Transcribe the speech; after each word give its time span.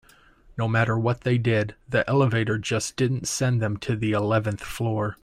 No 0.57 0.67
matter 0.67 0.97
what 0.97 1.21
they 1.21 1.37
did, 1.37 1.75
the 1.87 2.09
elevator 2.09 2.57
just 2.57 2.95
didn't 2.95 3.27
send 3.27 3.61
them 3.61 3.77
to 3.77 3.95
the 3.95 4.13
eleventh 4.13 4.61
floor. 4.63 5.19